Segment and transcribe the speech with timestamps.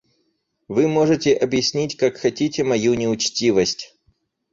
[0.67, 3.95] Вы можете объяснить как хотите мою неучтивость.